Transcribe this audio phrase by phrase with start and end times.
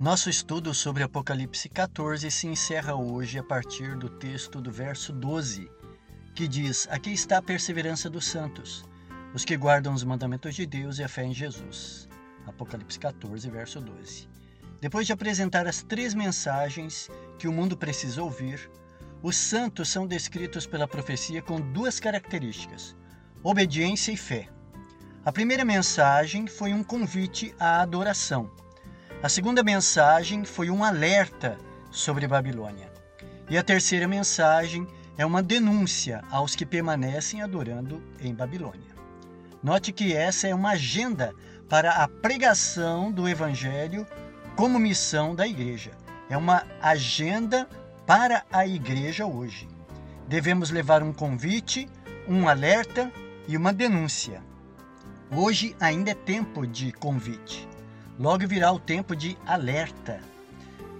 [0.00, 5.70] Nosso estudo sobre Apocalipse 14 se encerra hoje a partir do texto do verso 12,
[6.34, 8.82] que diz: Aqui está a perseverança dos santos,
[9.34, 12.08] os que guardam os mandamentos de Deus e a fé em Jesus.
[12.46, 14.26] Apocalipse 14, verso 12.
[14.80, 18.70] Depois de apresentar as três mensagens que o mundo precisa ouvir,
[19.22, 22.96] os santos são descritos pela profecia com duas características:
[23.42, 24.48] obediência e fé.
[25.26, 28.50] A primeira mensagem foi um convite à adoração.
[29.22, 31.58] A segunda mensagem foi um alerta
[31.90, 32.90] sobre Babilônia.
[33.50, 34.86] E a terceira mensagem
[35.18, 38.94] é uma denúncia aos que permanecem adorando em Babilônia.
[39.62, 41.34] Note que essa é uma agenda
[41.68, 44.06] para a pregação do Evangelho
[44.56, 45.90] como missão da igreja.
[46.30, 47.68] É uma agenda
[48.06, 49.68] para a igreja hoje.
[50.28, 51.86] Devemos levar um convite,
[52.26, 53.12] um alerta
[53.46, 54.42] e uma denúncia.
[55.30, 57.69] Hoje ainda é tempo de convite.
[58.20, 60.20] Logo virá o tempo de alerta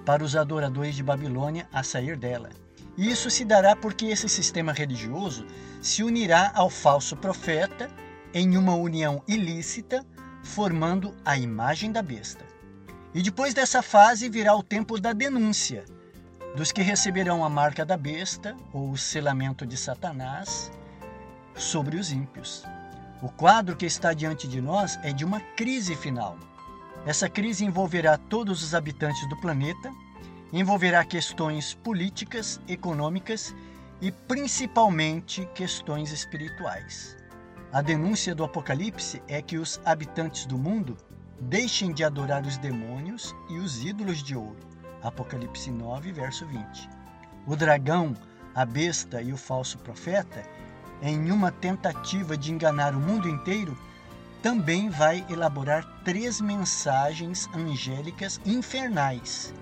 [0.06, 2.48] para os adoradores de Babilônia a sair dela.
[2.96, 5.46] Isso se dará porque esse sistema religioso
[5.82, 7.90] se unirá ao falso profeta
[8.32, 10.02] em uma união ilícita,
[10.42, 12.42] formando a imagem da besta.
[13.12, 15.84] E depois dessa fase virá o tempo da denúncia,
[16.56, 20.72] dos que receberão a marca da besta ou o selamento de Satanás
[21.54, 22.64] sobre os ímpios.
[23.20, 26.38] O quadro que está diante de nós é de uma crise final
[27.06, 29.90] essa crise envolverá todos os habitantes do planeta,
[30.52, 33.54] envolverá questões políticas, econômicas
[34.00, 37.16] e principalmente questões espirituais.
[37.72, 40.96] A denúncia do Apocalipse é que os habitantes do mundo
[41.40, 44.58] deixem de adorar os demônios e os ídolos de ouro.
[45.02, 46.90] Apocalipse 9, verso 20.
[47.46, 48.14] O dragão,
[48.54, 50.42] a besta e o falso profeta,
[51.00, 53.78] em uma tentativa de enganar o mundo inteiro,
[54.42, 59.52] também vai elaborar três mensagens angélicas infernais,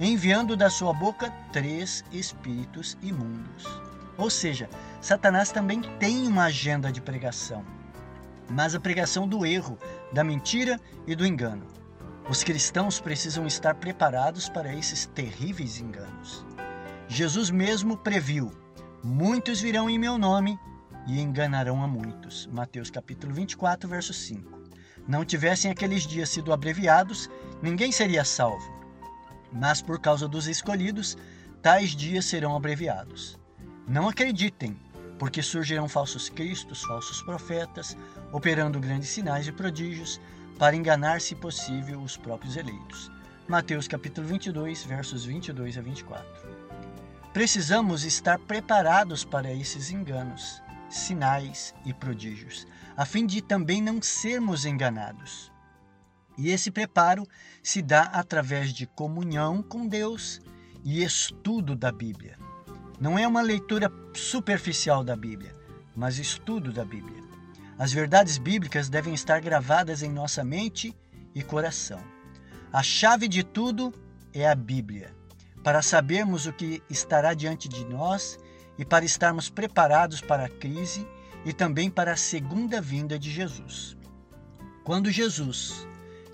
[0.00, 3.64] enviando da sua boca três espíritos imundos.
[4.18, 4.68] Ou seja,
[5.00, 7.64] Satanás também tem uma agenda de pregação,
[8.50, 9.78] mas a pregação do erro,
[10.12, 11.66] da mentira e do engano.
[12.28, 16.44] Os cristãos precisam estar preparados para esses terríveis enganos.
[17.06, 18.50] Jesus mesmo previu:
[19.04, 20.58] muitos virão em meu nome
[21.06, 22.46] e enganarão a muitos.
[22.52, 24.60] Mateus capítulo 24, verso 5.
[25.06, 27.30] Não tivessem aqueles dias sido abreviados,
[27.62, 28.74] ninguém seria salvo.
[29.52, 31.16] Mas por causa dos escolhidos,
[31.62, 33.38] tais dias serão abreviados.
[33.86, 34.76] Não acreditem,
[35.18, 37.96] porque surgirão falsos cristos, falsos profetas,
[38.32, 40.20] operando grandes sinais e prodígios,
[40.58, 43.10] para enganar, se possível, os próprios eleitos.
[43.46, 46.26] Mateus capítulo 22, versos 22 a 24.
[47.32, 52.66] Precisamos estar preparados para esses enganos sinais e prodígios,
[52.96, 55.52] a fim de também não sermos enganados.
[56.38, 57.26] E esse preparo
[57.62, 60.40] se dá através de comunhão com Deus
[60.84, 62.38] e estudo da Bíblia.
[63.00, 65.54] Não é uma leitura superficial da Bíblia,
[65.94, 67.22] mas estudo da Bíblia.
[67.78, 70.96] As verdades bíblicas devem estar gravadas em nossa mente
[71.34, 72.00] e coração.
[72.72, 73.92] A chave de tudo
[74.32, 75.14] é a Bíblia,
[75.62, 78.38] para sabermos o que estará diante de nós
[78.78, 81.06] e para estarmos preparados para a crise
[81.44, 83.96] e também para a segunda vinda de Jesus.
[84.84, 85.86] Quando Jesus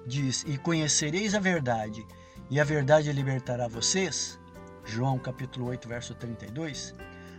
[0.07, 2.07] diz: "E conhecereis a verdade,
[2.51, 4.39] e a verdade libertará vocês",
[4.85, 6.95] João capítulo 8, verso 32,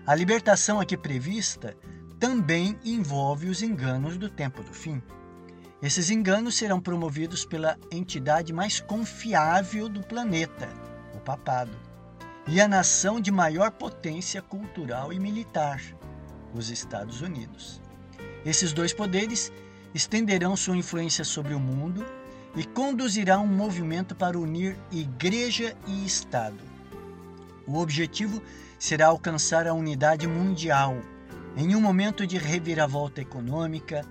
[0.06, 1.76] a libertação aqui prevista
[2.20, 5.02] também envolve os enganos do tempo do fim.
[5.82, 10.70] Esses enganos serão promovidos pela entidade mais confiável do planeta,
[11.14, 11.93] o papado
[12.48, 15.82] e a nação de maior potência cultural e militar,
[16.54, 17.82] os Estados Unidos.
[18.46, 19.52] Esses dois poderes
[19.94, 22.06] estenderão sua influência sobre o mundo
[22.56, 26.60] e conduzirão um movimento para unir igreja e Estado.
[27.66, 28.42] O objetivo
[28.78, 30.98] será alcançar a unidade mundial
[31.56, 34.06] em um momento de reviravolta econômica,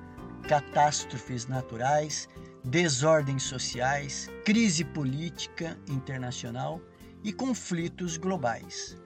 [0.49, 2.29] catástrofes naturais,
[2.65, 6.81] desordens sociais, crise política internacional
[7.25, 8.97] e conflitos globais.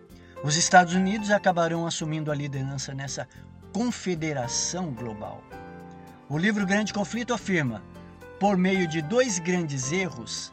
[0.42, 3.28] Os Estados Unidos acabarão assumindo a liderança nessa
[3.72, 5.42] confederação global.
[6.28, 7.82] O livro Grande Conflito afirma:
[8.38, 10.52] por meio de dois grandes erros,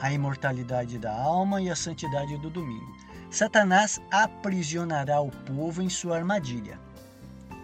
[0.00, 2.96] a imortalidade da alma e a santidade do domingo,
[3.30, 6.78] Satanás aprisionará o povo em sua armadilha.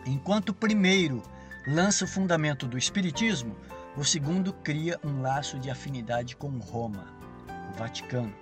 [0.05, 1.23] Enquanto o primeiro
[1.67, 3.57] lança o fundamento do espiritismo,
[3.97, 7.07] o segundo cria um laço de afinidade com Roma,
[7.73, 8.35] o Vaticano.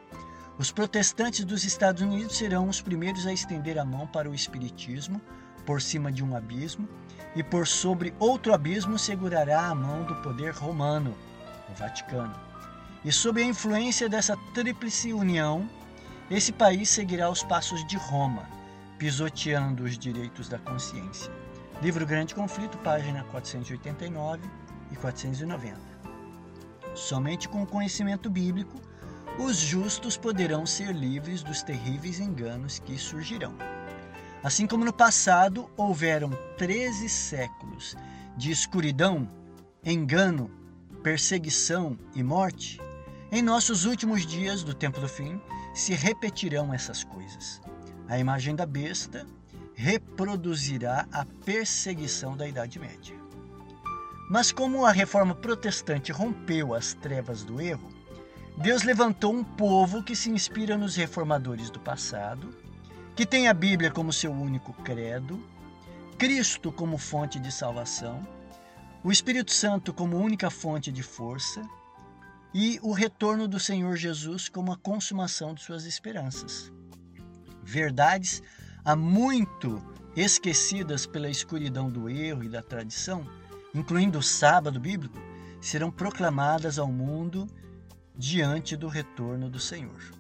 [0.58, 5.20] Os protestantes dos Estados Unidos serão os primeiros a estender a mão para o Espiritismo
[5.64, 6.88] por cima de um abismo
[7.36, 11.16] e por sobre outro abismo segurará a mão do poder romano,
[11.70, 12.34] o Vaticano.
[13.04, 15.70] E sob a influência dessa tríplice união,
[16.28, 18.42] esse país seguirá os passos de Roma,
[18.98, 21.32] pisoteando os direitos da consciência.
[21.80, 24.42] Livro Grande Conflito, página 489
[24.90, 25.78] e 490.
[26.96, 28.87] Somente com o conhecimento bíblico,
[29.38, 33.54] os justos poderão ser livres dos terríveis enganos que surgirão.
[34.42, 37.96] Assim como no passado houveram 13 séculos
[38.36, 39.28] de escuridão,
[39.84, 40.50] engano,
[41.02, 42.80] perseguição e morte,
[43.30, 45.40] em nossos últimos dias do tempo do fim
[45.74, 47.60] se repetirão essas coisas.
[48.08, 49.26] A imagem da besta
[49.74, 53.16] reproduzirá a perseguição da Idade Média.
[54.30, 57.97] Mas como a reforma protestante rompeu as trevas do erro,
[58.60, 62.52] Deus levantou um povo que se inspira nos reformadores do passado,
[63.14, 65.40] que tem a Bíblia como seu único credo,
[66.18, 68.26] Cristo como fonte de salvação,
[69.04, 71.62] o Espírito Santo como única fonte de força
[72.52, 76.72] e o retorno do Senhor Jesus como a consumação de suas esperanças.
[77.62, 78.42] Verdades
[78.84, 79.80] há muito
[80.16, 83.24] esquecidas pela escuridão do erro e da tradição,
[83.72, 85.16] incluindo o sábado bíblico,
[85.60, 87.48] serão proclamadas ao mundo
[88.18, 90.12] diante do retorno do Senhor.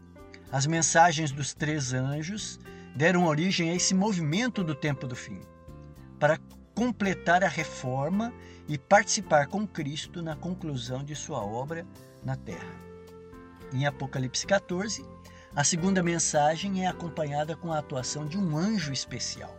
[0.52, 2.60] As mensagens dos três anjos
[2.94, 5.40] deram origem a esse movimento do tempo do fim,
[6.18, 6.38] para
[6.76, 8.32] completar a reforma
[8.68, 11.84] e participar com Cristo na conclusão de sua obra
[12.24, 12.72] na terra.
[13.72, 15.04] Em Apocalipse 14,
[15.54, 19.58] a segunda mensagem é acompanhada com a atuação de um anjo especial.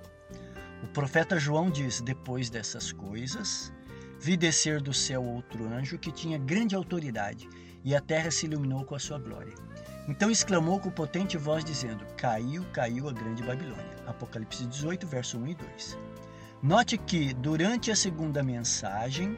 [0.81, 3.71] O profeta João diz: Depois dessas coisas,
[4.17, 7.49] vi descer do céu outro anjo que tinha grande autoridade,
[7.83, 9.53] e a terra se iluminou com a sua glória.
[10.07, 13.85] Então exclamou com potente voz, dizendo: Caiu, caiu a grande Babilônia.
[14.07, 15.97] Apocalipse 18, verso 1 e 2.
[16.61, 19.37] Note que durante a segunda mensagem,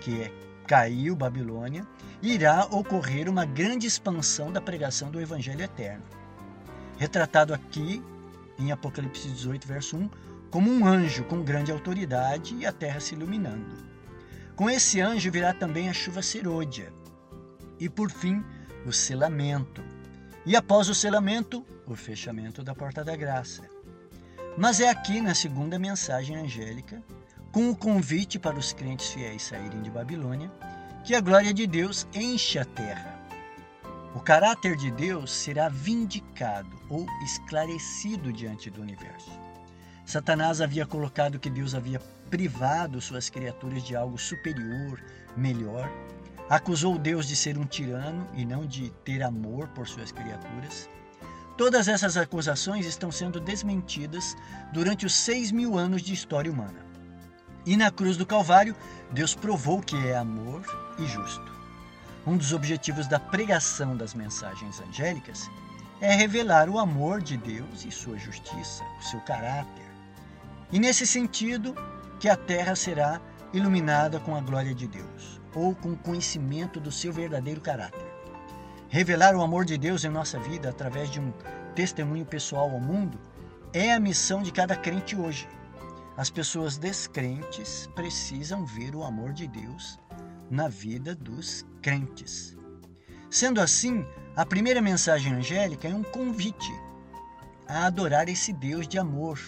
[0.00, 0.32] que é
[0.66, 1.86] caiu Babilônia,
[2.22, 6.04] irá ocorrer uma grande expansão da pregação do Evangelho eterno.
[6.98, 8.02] Retratado aqui
[8.58, 10.10] em Apocalipse 18, verso 1,
[10.50, 13.88] como um anjo com grande autoridade e a terra se iluminando.
[14.56, 16.92] Com esse anjo virá também a chuva serôdia.
[17.78, 18.44] E por fim,
[18.86, 19.82] o selamento.
[20.44, 23.62] E após o selamento, o fechamento da porta da graça.
[24.56, 27.02] Mas é aqui na segunda mensagem angélica,
[27.52, 30.50] com o convite para os crentes fiéis saírem de Babilônia,
[31.04, 33.18] que a glória de Deus enche a terra.
[34.14, 39.30] O caráter de Deus será vindicado ou esclarecido diante do universo.
[40.04, 45.00] Satanás havia colocado que Deus havia privado suas criaturas de algo superior,
[45.36, 45.88] melhor.
[46.50, 50.88] Acusou Deus de ser um tirano e não de ter amor por suas criaturas.
[51.58, 54.34] Todas essas acusações estão sendo desmentidas
[54.72, 56.86] durante os seis mil anos de história humana.
[57.66, 58.74] E na cruz do Calvário,
[59.12, 60.62] Deus provou que é amor
[60.98, 61.52] e justo.
[62.26, 65.50] Um dos objetivos da pregação das mensagens angélicas
[66.00, 69.84] é revelar o amor de Deus e sua justiça, o seu caráter.
[70.72, 71.74] E nesse sentido,
[72.18, 73.20] que a terra será
[73.52, 78.06] iluminada com a glória de Deus, ou com o conhecimento do seu verdadeiro caráter.
[78.88, 81.32] Revelar o amor de Deus em nossa vida através de um
[81.74, 83.18] testemunho pessoal ao mundo
[83.72, 85.46] é a missão de cada crente hoje.
[86.16, 89.98] As pessoas descrentes precisam ver o amor de Deus
[90.50, 92.56] na vida dos crentes.
[93.30, 96.72] Sendo assim, a primeira mensagem angélica é um convite
[97.66, 99.38] a adorar esse Deus de amor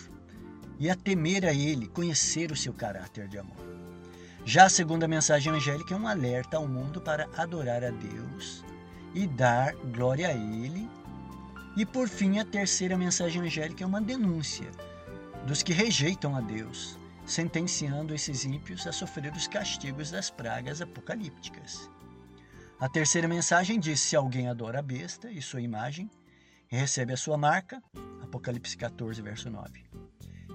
[0.78, 3.69] e a temer a Ele, conhecer o seu caráter de amor.
[4.50, 8.64] Já a segunda mensagem angélica é um alerta ao mundo para adorar a Deus
[9.14, 10.90] e dar glória a Ele.
[11.76, 14.68] E por fim, a terceira mensagem angélica é uma denúncia
[15.46, 21.88] dos que rejeitam a Deus, sentenciando esses ímpios a sofrer os castigos das pragas apocalípticas.
[22.80, 26.10] A terceira mensagem diz: se alguém adora a besta e sua imagem,
[26.66, 27.80] recebe a sua marca,
[28.20, 29.84] Apocalipse 14, verso 9.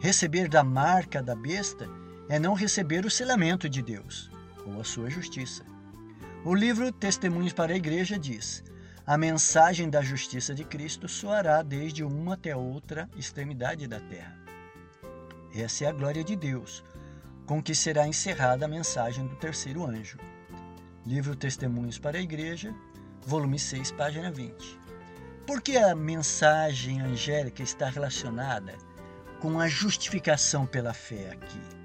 [0.02, 1.88] Receber da marca da besta
[2.28, 4.32] é não receber o selamento de Deus,
[4.66, 5.64] ou a sua justiça.
[6.44, 8.64] O livro Testemunhos para a Igreja diz:
[9.06, 14.36] a mensagem da justiça de Cristo soará desde uma até outra extremidade da terra.
[15.56, 16.84] Essa é a glória de Deus,
[17.46, 20.18] com que será encerrada a mensagem do terceiro anjo.
[21.06, 22.74] Livro Testemunhos para a Igreja,
[23.22, 24.80] volume 6, página 20.
[25.46, 28.74] Por que a mensagem angélica está relacionada
[29.40, 31.85] com a justificação pela fé aqui?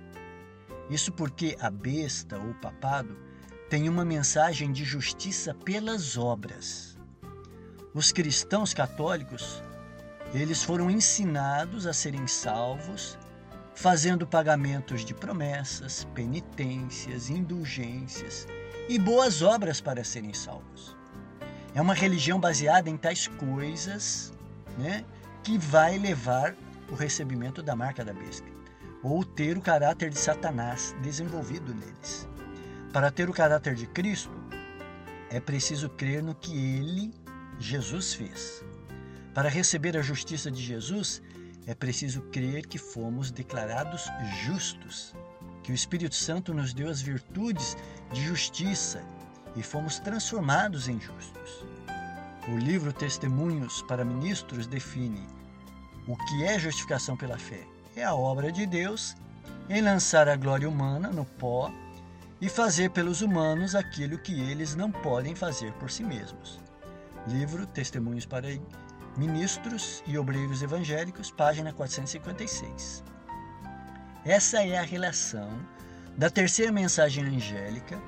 [0.90, 3.16] Isso porque a besta ou papado
[3.70, 6.98] tem uma mensagem de justiça pelas obras.
[7.94, 9.62] Os cristãos católicos,
[10.34, 13.16] eles foram ensinados a serem salvos
[13.74, 18.46] fazendo pagamentos de promessas, penitências, indulgências
[18.88, 20.96] e boas obras para serem salvos.
[21.72, 24.32] É uma religião baseada em tais coisas
[24.76, 25.04] né,
[25.42, 26.54] que vai levar
[26.90, 28.49] o recebimento da marca da besta,
[29.02, 32.28] ou ter o caráter de Satanás desenvolvido neles.
[32.92, 34.30] Para ter o caráter de Cristo,
[35.30, 37.14] é preciso crer no que ele,
[37.58, 38.64] Jesus, fez.
[39.32, 41.22] Para receber a justiça de Jesus,
[41.66, 44.08] é preciso crer que fomos declarados
[44.44, 45.14] justos,
[45.62, 47.76] que o Espírito Santo nos deu as virtudes
[48.12, 49.02] de justiça
[49.54, 51.64] e fomos transformados em justos.
[52.48, 55.24] O livro Testemunhos para Ministros define
[56.08, 57.64] o que é justificação pela fé.
[58.00, 59.14] É a obra de Deus
[59.68, 61.70] em lançar a glória humana no pó
[62.40, 66.58] e fazer pelos humanos aquilo que eles não podem fazer por si mesmos.
[67.28, 68.48] Livro Testemunhos para
[69.18, 73.04] Ministros e Obreiros Evangélicos, página 456.
[74.24, 75.50] Essa é a relação
[76.16, 78.00] da terceira mensagem angélica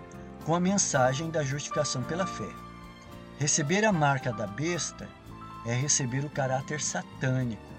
[0.46, 2.48] com a mensagem da justificação pela fé.
[3.38, 5.06] Receber a marca da besta
[5.66, 7.71] é receber o caráter satânico,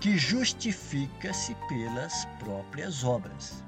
[0.00, 3.62] que justifica-se pelas próprias obras.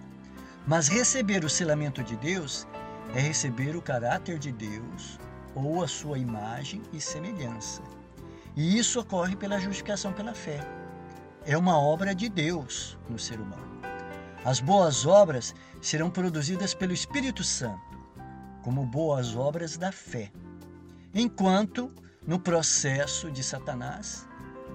[0.67, 2.67] Mas receber o selamento de Deus
[3.15, 5.19] é receber o caráter de Deus
[5.55, 7.83] ou a sua imagem e semelhança.
[8.57, 10.61] E isso ocorre pela justificação pela fé.
[11.45, 13.83] É uma obra de Deus no ser humano.
[14.45, 17.99] As boas obras serão produzidas pelo Espírito Santo,
[18.63, 20.33] como boas obras da fé.
[21.15, 21.93] Enquanto
[22.27, 24.27] no processo de Satanás,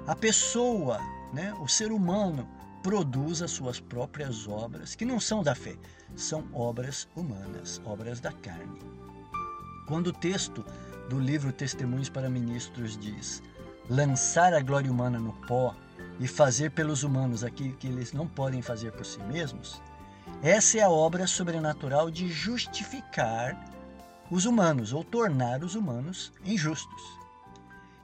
[0.06, 1.00] a pessoa,
[1.34, 2.48] né, o ser humano,
[2.82, 5.76] produz as suas próprias obras, que não são da fé,
[6.16, 8.80] são obras humanas, obras da carne.
[9.88, 10.66] Quando o texto
[11.10, 13.42] do livro Testemunhos para Ministros diz:
[13.90, 15.76] lançar a glória humana no pó
[16.20, 19.82] e fazer pelos humanos aquilo que eles não podem fazer por si mesmos,
[20.42, 23.58] essa é a obra sobrenatural de justificar
[24.30, 27.18] os humanos ou tornar os humanos injustos.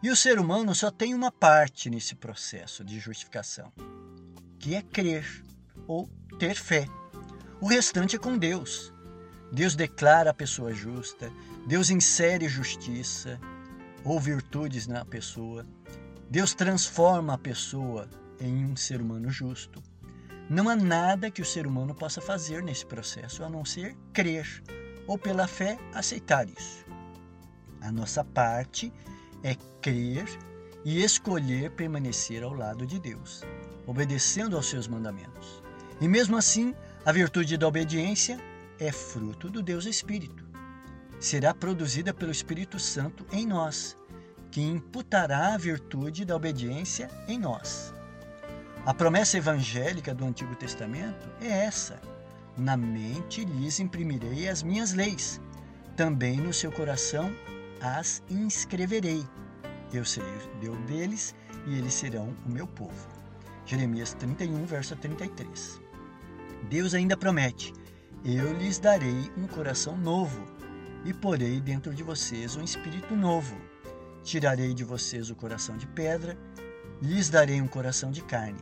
[0.04, 3.72] E o ser humano só tem uma parte nesse processo de justificação,
[4.60, 5.26] que é crer
[5.88, 6.90] ou ter fé.
[7.62, 8.92] O restante é com Deus.
[9.50, 11.32] Deus declara a pessoa justa,
[11.66, 13.40] Deus insere justiça
[14.04, 15.66] ou virtudes na pessoa.
[16.30, 18.10] Deus transforma a pessoa
[18.42, 19.82] em um ser humano justo.
[20.50, 24.62] Não há nada que o ser humano possa fazer nesse processo a não ser crer
[25.08, 26.84] ou pela fé aceitar isso.
[27.80, 28.92] A nossa parte
[29.44, 30.26] é crer
[30.84, 33.44] e escolher permanecer ao lado de Deus
[33.86, 35.62] obedecendo aos seus mandamentos.
[36.00, 36.74] E mesmo assim,
[37.06, 38.40] a virtude da obediência
[38.80, 40.44] é fruto do Deus Espírito.
[41.20, 43.98] Será produzida pelo Espírito Santo em nós,
[44.52, 47.94] que imputará a virtude da obediência em nós.
[48.86, 52.02] A promessa evangélica do Antigo Testamento é essa:
[52.58, 55.40] Na mente lhes imprimirei as minhas leis,
[55.96, 57.34] também no seu coração
[57.84, 59.28] as inscreverei.
[59.92, 61.36] Eu serei o Deus deles
[61.68, 63.08] e eles serão o meu povo.
[63.66, 65.82] Jeremias 31, verso 33.
[66.70, 67.74] Deus ainda promete:
[68.24, 70.46] Eu lhes darei um coração novo
[71.04, 73.56] e porei dentro de vocês um espírito novo.
[74.24, 76.38] Tirarei de vocês o coração de pedra,
[77.02, 78.60] lhes darei um coração de carne.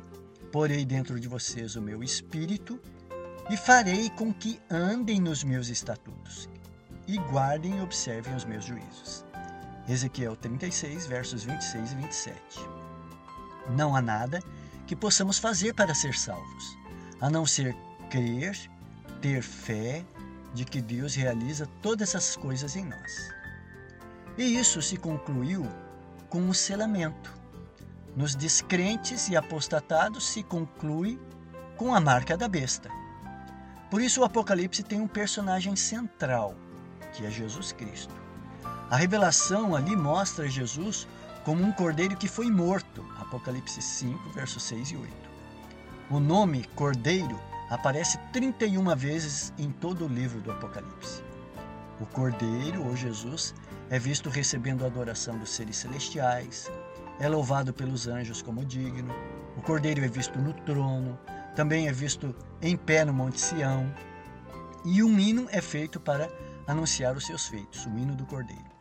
[0.52, 2.80] Porei dentro de vocês o meu espírito
[3.50, 6.50] e farei com que andem nos meus estatutos
[7.12, 9.26] e guardem e observem os meus juízos.
[9.88, 12.42] Ezequiel 36, versos 26 e 27.
[13.76, 14.42] Não há nada
[14.88, 16.78] que possamos fazer para ser salvos,
[17.20, 17.76] a não ser
[18.10, 18.58] crer,
[19.22, 20.06] ter fé
[20.54, 23.30] de que Deus realiza todas essas coisas em nós.
[24.38, 25.68] E isso se concluiu
[26.30, 27.34] com o selamento.
[28.16, 31.20] Nos descrentes e apostatados se conclui
[31.76, 32.90] com a marca da besta.
[33.90, 36.56] Por isso o Apocalipse tem um personagem central,
[37.14, 38.14] que é Jesus Cristo.
[38.90, 41.08] A revelação ali mostra Jesus
[41.44, 43.06] como um cordeiro que foi morto.
[43.20, 45.14] Apocalipse 5, versos 6 e 8.
[46.10, 47.40] O nome cordeiro
[47.70, 51.24] aparece 31 vezes em todo o livro do Apocalipse.
[52.02, 53.56] O cordeiro, ou Jesus,
[53.90, 56.70] é visto recebendo a adoração dos seres celestiais,
[57.20, 59.14] é louvado pelos anjos como digno.
[59.56, 61.18] O cordeiro é visto no trono,
[61.56, 63.94] também é visto em pé no Monte Sião.
[64.84, 66.30] E um hino é feito para
[66.68, 68.72] anunciar os seus feitos, o hino do cordeiro.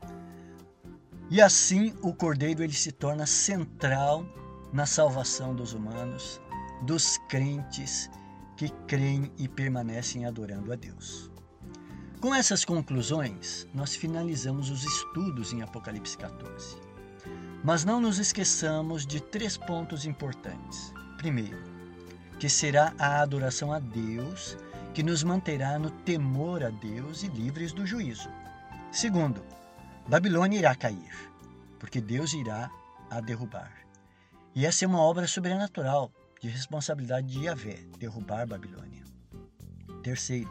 [1.31, 4.27] E assim o Cordeiro ele se torna central
[4.73, 6.41] na salvação dos humanos,
[6.83, 8.11] dos crentes
[8.57, 11.31] que creem e permanecem adorando a Deus.
[12.21, 16.79] Com essas conclusões, nós finalizamos os estudos em Apocalipse 14.
[17.63, 20.93] Mas não nos esqueçamos de três pontos importantes.
[21.17, 21.63] Primeiro,
[22.41, 24.57] que será a adoração a Deus
[24.95, 28.29] que nos manterá no temor a Deus e livres do juízo.
[28.91, 29.45] Segundo,
[30.09, 31.31] Babilônia irá cair.
[31.81, 32.71] porque Deus irá
[33.09, 33.73] a derrubar.
[34.55, 39.03] E essa é uma obra sobrenatural de responsabilidade de Yahvé, derrubar Babilônia.
[40.03, 40.51] Terceiro,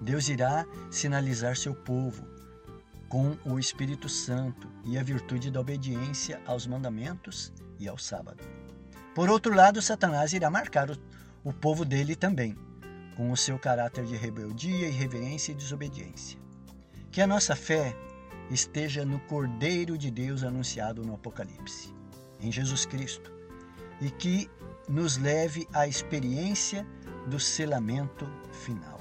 [0.00, 2.28] Deus irá sinalizar seu povo
[3.08, 8.44] com o Espírito Santo e a virtude da obediência aos mandamentos e ao sábado.
[9.14, 10.96] Por outro lado, Satanás irá marcar o,
[11.42, 12.56] o povo dele também,
[13.16, 16.38] com o seu caráter de rebeldia, irreverência e desobediência.
[17.10, 17.96] Que a nossa fé
[18.50, 21.92] esteja no Cordeiro de Deus anunciado no Apocalipse,
[22.40, 23.32] em Jesus Cristo,
[24.00, 24.50] e que
[24.88, 26.86] nos leve à experiência
[27.26, 28.95] do selamento final.